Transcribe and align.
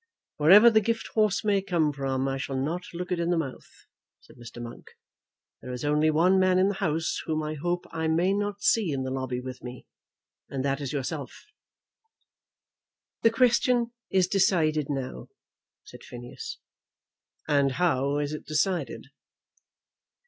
"Wherever 0.37 0.71
the 0.71 0.81
gift 0.81 1.09
horse 1.13 1.43
may 1.43 1.61
come 1.61 1.93
from, 1.93 2.27
I 2.27 2.39
shall 2.39 2.57
not 2.57 2.85
look 2.91 3.11
it 3.11 3.19
in 3.19 3.29
the 3.29 3.37
mouth," 3.37 3.69
said 4.19 4.35
Mr. 4.35 4.59
Monk. 4.59 4.87
"There 5.61 5.71
is 5.71 5.85
only 5.85 6.09
one 6.09 6.39
man 6.39 6.57
in 6.57 6.69
the 6.69 6.73
House 6.73 7.21
whom 7.27 7.43
I 7.43 7.53
hope 7.53 7.85
I 7.91 8.07
may 8.07 8.33
not 8.33 8.63
see 8.63 8.91
in 8.91 9.03
the 9.03 9.11
lobby 9.11 9.39
with 9.41 9.61
me, 9.61 9.85
and 10.49 10.65
that 10.65 10.81
is 10.81 10.91
yourself." 10.91 11.45
"The 13.21 13.29
question 13.29 13.91
is 14.09 14.25
decided 14.25 14.87
now," 14.89 15.27
said 15.83 16.01
Phineas. 16.03 16.57
"And 17.47 17.73
how 17.73 18.17
is 18.17 18.33
it 18.33 18.47
decided?" 18.47 19.05